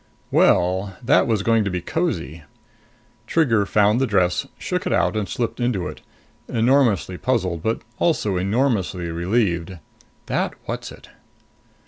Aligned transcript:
Well, 0.31 0.97
that 1.03 1.27
was 1.27 1.43
going 1.43 1.63
to 1.63 1.69
be 1.69 1.79
cosy! 1.79 2.41
Trigger 3.27 3.67
found 3.67 4.01
the 4.01 4.07
dress, 4.07 4.47
shook 4.57 4.87
it 4.87 4.91
out 4.93 5.15
and 5.15 5.29
slipped 5.29 5.59
into 5.59 5.87
it, 5.87 6.01
enormously 6.47 7.19
puzzled 7.19 7.61
but 7.61 7.83
also 7.99 8.35
enormously 8.35 9.11
relieved. 9.11 9.77
That 10.25 10.55
Whatzzit! 10.67 11.09